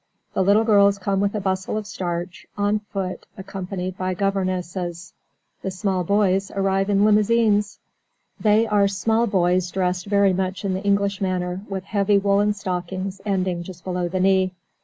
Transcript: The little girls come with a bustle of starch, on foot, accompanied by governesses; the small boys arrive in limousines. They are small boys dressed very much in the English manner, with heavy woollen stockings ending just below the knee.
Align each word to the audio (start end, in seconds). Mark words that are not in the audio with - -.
The 0.33 0.41
little 0.41 0.63
girls 0.63 0.97
come 0.97 1.19
with 1.19 1.35
a 1.35 1.39
bustle 1.39 1.77
of 1.77 1.85
starch, 1.85 2.47
on 2.57 2.79
foot, 2.79 3.27
accompanied 3.37 3.99
by 3.99 4.15
governesses; 4.15 5.13
the 5.61 5.69
small 5.69 6.03
boys 6.03 6.49
arrive 6.55 6.89
in 6.89 7.05
limousines. 7.05 7.77
They 8.39 8.65
are 8.65 8.87
small 8.87 9.27
boys 9.27 9.69
dressed 9.69 10.07
very 10.07 10.33
much 10.33 10.65
in 10.65 10.73
the 10.73 10.81
English 10.81 11.21
manner, 11.21 11.61
with 11.69 11.83
heavy 11.83 12.17
woollen 12.17 12.53
stockings 12.53 13.21
ending 13.27 13.61
just 13.61 13.83
below 13.83 14.07
the 14.07 14.19
knee. 14.19 14.53